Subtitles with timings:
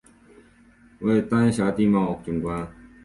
[1.01, 2.67] 为丹霞地貌景观。